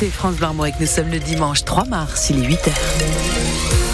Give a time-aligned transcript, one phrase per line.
[0.00, 0.48] écoutez France Bleu
[0.80, 3.89] Nous sommes le dimanche 3 mars, il est 8h.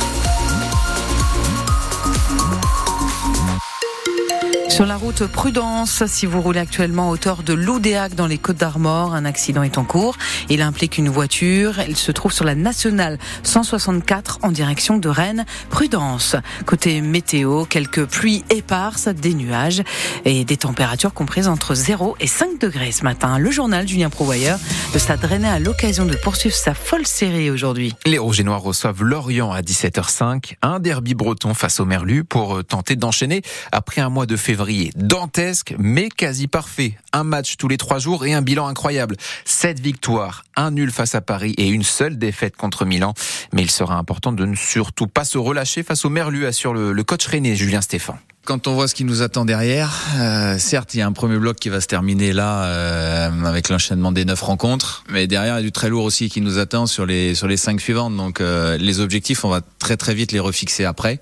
[4.77, 8.59] Sur la route Prudence, si vous roulez actuellement à hauteur de Loudéac dans les Côtes
[8.59, 10.19] d'Armor, un accident est en cours.
[10.51, 11.79] Il implique une voiture.
[11.79, 15.47] Elle se trouve sur la nationale 164 en direction de Rennes.
[15.71, 16.37] Prudence.
[16.67, 19.83] Côté météo, quelques pluies éparses, des nuages
[20.27, 23.39] et des températures comprises entre 0 et 5 degrés ce matin.
[23.39, 24.59] Le journal Julien Prouvoyeur.
[24.99, 27.95] Stade Rennais a l'occasion de poursuivre sa folle série aujourd'hui.
[28.05, 30.57] Les Rouges et Noirs reçoivent Lorient à 17h05.
[30.61, 33.41] Un derby breton face au Merlu pour tenter d'enchaîner
[33.73, 34.66] après un mois de février
[34.97, 36.97] dantesque mais quasi parfait.
[37.13, 39.17] Un match tous les trois jours et un bilan incroyable.
[39.45, 43.15] Sept victoires, un nul face à Paris et une seule défaite contre Milan.
[43.53, 47.05] Mais il sera important de ne surtout pas se relâcher face au Merlu, assure le,
[47.05, 48.19] coach René Julien Stéphan.
[48.47, 51.37] Quand on voit ce qui nous attend derrière, euh, certes, il y a un premier
[51.37, 55.57] bloc qui va se terminer là euh, avec l'enchaînement des neuf rencontres, mais derrière il
[55.57, 58.17] y a du très lourd aussi qui nous attend sur les sur les cinq suivantes.
[58.17, 61.21] Donc euh, les objectifs, on va très très vite les refixer après.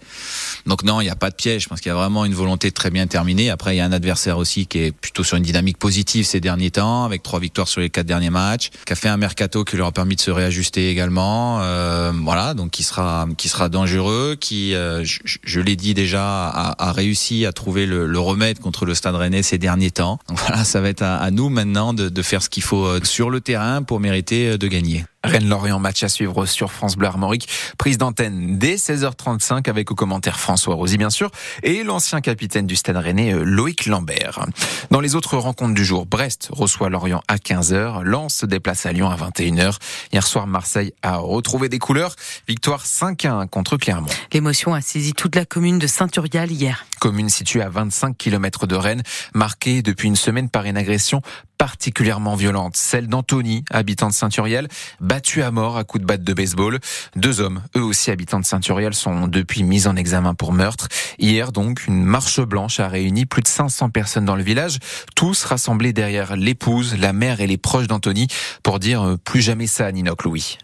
[0.67, 1.63] Donc non, il n'y a pas de piège.
[1.63, 3.49] Je pense qu'il y a vraiment une volonté très bien terminée.
[3.49, 6.41] Après, il y a un adversaire aussi qui est plutôt sur une dynamique positive ces
[6.41, 9.65] derniers temps, avec trois victoires sur les quatre derniers matchs, qui a fait un mercato
[9.65, 11.63] qui leur a permis de se réajuster également.
[11.63, 16.93] Euh, voilà, donc qui sera qui sera dangereux, qui, je, je l'ai dit déjà, a
[16.93, 20.19] réussi réussi à trouver le, le, remède contre le Stade Rennais ces derniers temps.
[20.29, 22.87] Donc voilà, ça va être à, à nous maintenant de, de faire ce qu'il faut
[22.87, 25.05] euh, sur le terrain pour mériter euh, de gagner.
[25.25, 27.49] Rennes-Lorient, match à suivre sur France Bleu Armorique.
[27.79, 31.31] Prise d'antenne dès 16h35 avec au commentaire François Rosy, bien sûr,
[31.63, 34.47] et l'ancien capitaine du Stade Rennais, euh, Loïc Lambert.
[34.91, 38.93] Dans les autres rencontres du jour, Brest reçoit Lorient à 15h, Lens se déplace à
[38.93, 39.77] Lyon à 21h.
[40.13, 42.15] Hier soir, Marseille a retrouvé des couleurs.
[42.47, 44.11] Victoire 5-1 contre Clermont.
[44.33, 46.85] L'émotion a saisi toute la commune de Saint-Urial hier.
[47.05, 49.03] Commune située à 25 km de Rennes,
[49.35, 51.21] marquée depuis une semaine par une agression
[51.59, 54.69] particulièrement violente, celle d'Anthony, habitant de Saint-Uriel,
[55.01, 56.79] battu à mort à coups de batte de baseball.
[57.15, 60.89] Deux hommes, eux aussi habitants de Saint-Uriel, sont depuis mis en examen pour meurtre.
[61.19, 64.79] Hier donc, une marche blanche a réuni plus de 500 personnes dans le village,
[65.15, 68.29] tous rassemblés derrière l'épouse, la mère et les proches d'Anthony
[68.63, 70.57] pour dire euh, plus jamais ça à Ninoc Louis.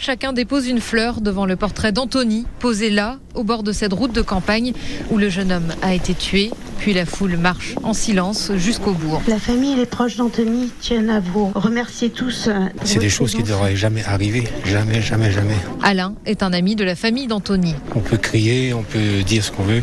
[0.00, 4.12] Chacun dépose une fleur devant le portrait d'Anthony, posé là, au bord de cette route
[4.12, 4.72] de campagne
[5.10, 6.50] où le jeune homme a été tué.
[6.78, 9.20] Puis la foule marche en silence jusqu'au bourg.
[9.28, 12.46] La famille et les proches d'Anthony tiennent à vous remercier tous.
[12.48, 14.44] euh, C'est des choses qui ne devraient jamais arriver.
[14.64, 15.56] Jamais, jamais, jamais.
[15.82, 17.74] Alain est un ami de la famille d'Anthony.
[17.94, 19.82] On peut crier, on peut dire ce qu'on veut,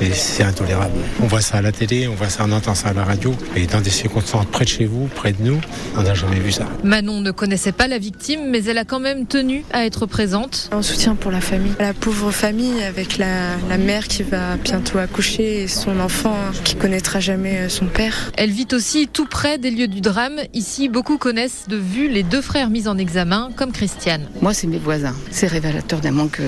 [0.00, 0.92] mais c'est intolérable.
[1.22, 3.34] On voit ça à la télé, on voit ça, on entend ça à la radio,
[3.54, 5.60] et dans des circonstances près de chez vous, près de nous,
[5.96, 6.66] on n'a jamais vu ça.
[6.84, 10.70] Manon ne connaissait pas la victime, mais elle a quand même tenu à être présente.
[10.72, 11.72] En soutien pour la famille.
[11.78, 16.29] La pauvre famille avec la, la mère qui va bientôt accoucher et son enfant
[16.64, 18.32] qui connaîtra jamais son père.
[18.36, 20.40] Elle vit aussi tout près des lieux du drame.
[20.54, 24.28] Ici, beaucoup connaissent de vue les deux frères mis en examen, comme Christiane.
[24.40, 25.14] Moi, c'est mes voisins.
[25.30, 26.40] C'est révélateur d'un manque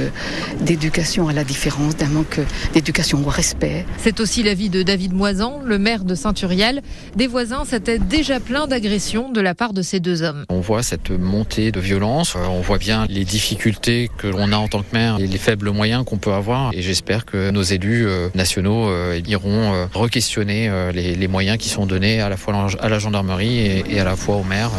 [0.61, 2.41] d'éducation à la différence, d'un manque
[2.75, 3.87] d'éducation au respect.
[3.99, 6.83] C'est aussi l'avis de David Moisan, le maire de Saint-Uriel.
[7.17, 10.45] Des voisins s'étaient déjà plein d'agressions de la part de ces deux hommes.
[10.49, 14.69] On voit cette montée de violence, on voit bien les difficultés que l'on a en
[14.69, 16.73] tant que maire et les faibles moyens qu'on peut avoir.
[16.73, 18.91] Et j'espère que nos élus nationaux
[19.27, 23.85] iront re-questionner les, les, moyens qui sont donnés à la fois à la gendarmerie et,
[23.89, 24.71] et à la fois au maire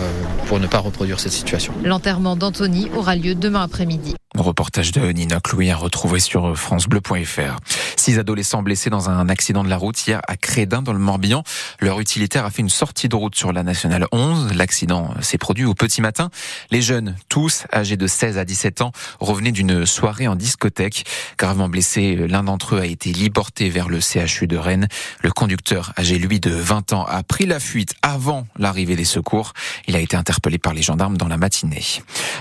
[0.46, 1.74] pour ne pas reproduire cette situation.
[1.84, 4.16] L'enterrement d'Anthony aura lieu demain après-midi.
[4.38, 7.58] Reportage de Nina Louis à retrouver sur francebleu.fr.
[7.96, 11.44] Six adolescents blessés dans un accident de la route hier à Crédin dans le Morbihan.
[11.80, 14.54] Leur utilitaire a fait une sortie de route sur la nationale 11.
[14.56, 16.32] L'accident s'est produit au petit matin.
[16.72, 21.06] Les jeunes, tous âgés de 16 à 17 ans, revenaient d'une soirée en discothèque.
[21.38, 24.88] Gravement blessé, l'un d'entre eux a été liporté vers le CHU de Rennes.
[25.22, 29.54] Le conducteur, âgé lui de 20 ans, a pris la fuite avant l'arrivée des secours.
[29.88, 31.84] Il a été interpellé par les gendarmes dans la matinée.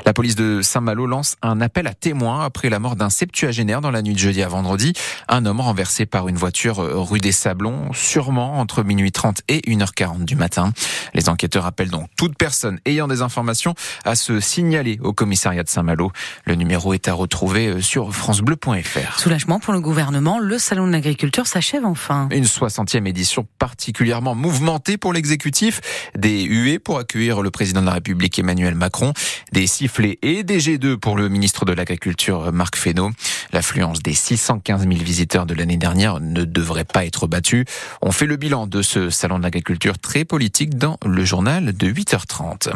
[0.07, 3.91] La police de Saint-Malo lance un appel à témoins après la mort d'un septuagénaire dans
[3.91, 4.93] la nuit de jeudi à vendredi.
[5.29, 10.25] Un homme renversé par une voiture rue des Sablons, sûrement entre minuit 30 et 1h40
[10.25, 10.73] du matin.
[11.15, 15.69] Les enquêteurs appellent donc toute personne ayant des informations à se signaler au commissariat de
[15.69, 16.13] Saint-Malo.
[16.45, 19.19] Le numéro est à retrouver sur francebleu.fr.
[19.19, 22.29] Soulagement pour le gouvernement, le salon de l'agriculture s'achève enfin.
[22.31, 25.81] Une 60e édition particulièrement mouvementée pour l'exécutif.
[26.17, 29.13] Des huées pour accueillir le président de la République Emmanuel Macron,
[29.53, 33.11] des sifflets et des G2 pour le ministre de de l'agriculture Marc Fesneau.
[33.53, 37.65] L'affluence des 615 000 visiteurs de l'année dernière ne devrait pas être battue.
[38.03, 41.87] On fait le bilan de ce salon de l'agriculture très politique dans le journal de
[41.91, 42.71] 8h30.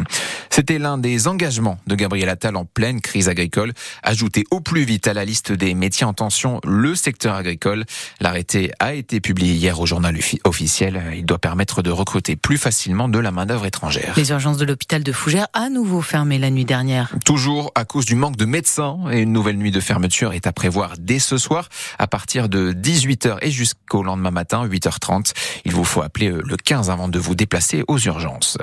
[0.49, 3.73] C'était l'un des engagements de Gabriel Attal en pleine crise agricole,
[4.03, 7.85] ajouter au plus vite à la liste des métiers en tension le secteur agricole.
[8.19, 11.03] L'arrêté a été publié hier au journal officiel.
[11.15, 14.13] Il doit permettre de recruter plus facilement de la main-d'œuvre étrangère.
[14.17, 17.11] Les urgences de l'hôpital de Fougères à nouveau fermées la nuit dernière.
[17.25, 20.51] Toujours à cause du manque de médecins et une nouvelle nuit de fermeture est à
[20.51, 21.69] prévoir dès ce soir
[21.99, 25.33] à partir de 18h et jusqu'au lendemain matin 8h30.
[25.65, 28.57] Il vous faut appeler le 15 avant de vous déplacer aux urgences.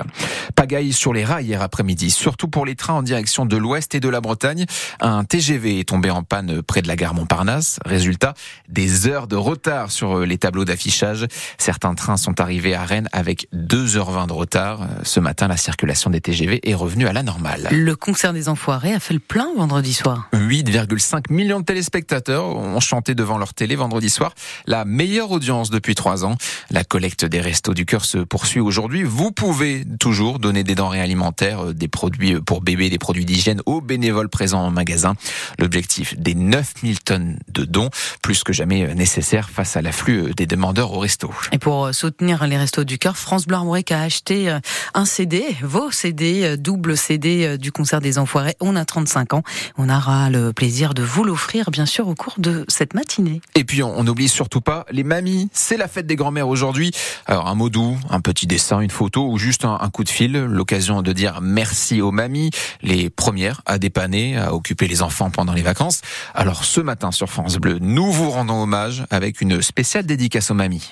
[0.55, 3.99] Pagaille sur les rails hier après-midi, surtout pour les trains en direction de l'ouest et
[3.99, 4.65] de la Bretagne.
[4.99, 7.79] Un TGV est tombé en panne près de la gare Montparnasse.
[7.85, 8.33] Résultat,
[8.69, 11.27] des heures de retard sur les tableaux d'affichage.
[11.57, 14.87] Certains trains sont arrivés à Rennes avec 2h20 de retard.
[15.03, 17.67] Ce matin, la circulation des TGV est revenue à la normale.
[17.71, 20.14] Le concert des Enfoirés a fait le plein vendredi soir.
[20.33, 24.33] 8,5 millions de téléspectateurs ont chanté devant leur télé vendredi soir.
[24.65, 26.35] La meilleure audience depuis trois ans.
[26.69, 29.03] La collecte des restos du cœur se poursuit aujourd'hui.
[29.03, 33.81] Vous pouvez toujours donner des denrées alimentaires, des produits pour bébés, des produits d'hygiène aux
[33.81, 35.15] bénévoles présents en magasin.
[35.59, 37.89] L'objectif des 9000 tonnes de dons,
[38.21, 41.31] plus que jamais nécessaire face à l'afflux des demandeurs au resto.
[41.51, 44.55] Et pour soutenir les restos du cœur, France Bleu Armorique a acheté
[44.93, 48.55] un CD, vos CD, double CD du concert des Enfoirés.
[48.59, 49.43] On a 35 ans.
[49.77, 49.89] On
[50.29, 53.41] le plaisir de vous l'offrir, bien sûr, au cours de cette matinée.
[53.55, 55.49] Et puis, on n'oublie surtout pas les mamies.
[55.53, 56.91] C'est la fête des grands-mères aujourd'hui.
[57.25, 60.09] Alors, un mot doux, un petit dessin, une photo ou juste un, un coup de
[60.09, 60.33] fil.
[60.33, 65.53] L'occasion de dire merci aux mamies, les premières à dépanner, à occuper les enfants pendant
[65.53, 66.01] les vacances.
[66.33, 70.55] Alors, ce matin sur France Bleu, nous vous rendons hommage avec une spéciale dédicace aux
[70.55, 70.91] mamies.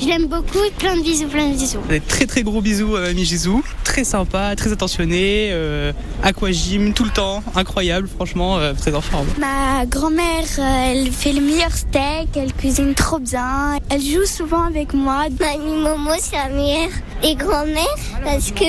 [0.00, 0.58] Je l'aime beaucoup.
[0.78, 1.80] Plein de bisous, plein de bisous.
[1.88, 3.62] Des très très gros bisous à Mamie Gisou.
[3.84, 5.92] Très sympa, très attentionné, euh,
[6.22, 9.26] aquagym tout le temps, incroyable, franchement, euh, très en forme.
[9.38, 13.78] Ma grand-mère, euh, elle fait le meilleur steak, elle cuisine trop bien.
[13.90, 15.24] Elle joue souvent avec moi.
[15.38, 16.92] Mamie Momo, c'est la meilleure
[17.22, 17.84] et grand-mère
[18.24, 18.64] parce que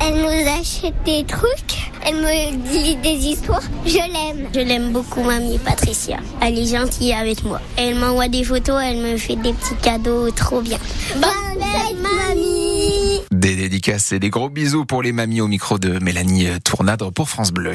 [0.00, 1.90] elle nous achète des trucs.
[2.06, 3.62] Elle me dit des histoires.
[3.84, 4.48] Je l'aime.
[4.54, 6.16] Je l'aime beaucoup, mamie Patricia.
[6.40, 7.60] Elle est gentille avec moi.
[7.76, 10.62] Elle m'envoie des photos, elle me fait des petits cadeaux trop
[11.16, 16.48] Bonne mamie Des dédicaces et des gros bisous pour les mamies au micro de Mélanie
[16.64, 17.74] Tournadre pour France Bleu.